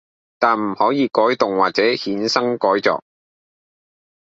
[0.39, 3.03] 但唔可以改動或者衍生改作